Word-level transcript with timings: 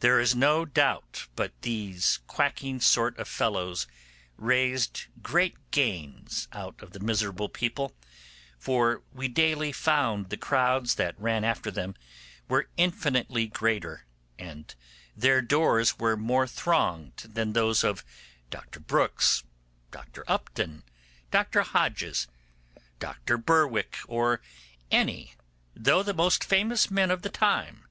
There 0.00 0.18
is 0.18 0.34
no 0.34 0.64
doubt 0.64 1.26
but 1.36 1.52
these 1.60 2.20
quacking 2.26 2.80
sort 2.80 3.18
of 3.18 3.28
fellows 3.28 3.86
raised 4.38 5.04
great 5.22 5.70
gains 5.70 6.48
out 6.54 6.80
of 6.80 6.92
the 6.92 7.00
miserable 7.00 7.50
people, 7.50 7.94
for 8.58 9.02
we 9.12 9.28
daily 9.28 9.70
found 9.70 10.30
the 10.30 10.38
crowds 10.38 10.94
that 10.94 11.20
ran 11.20 11.44
after 11.44 11.70
them 11.70 11.96
were 12.48 12.70
infinitely 12.78 13.46
greater, 13.46 14.06
and 14.38 14.74
their 15.14 15.42
doors 15.42 15.98
were 15.98 16.16
more 16.16 16.46
thronged 16.46 17.18
than 17.18 17.52
those 17.52 17.84
of 17.84 18.06
Dr 18.48 18.80
Brooks, 18.80 19.42
Dr 19.90 20.24
Upton, 20.26 20.82
Dr 21.30 21.60
Hodges, 21.60 22.26
Dr 22.98 23.36
Berwick, 23.36 23.98
or 24.08 24.40
any, 24.90 25.34
though 25.76 26.02
the 26.02 26.14
most 26.14 26.42
famous 26.42 26.90
men 26.90 27.10
of 27.10 27.20
the 27.20 27.28
time. 27.28 27.84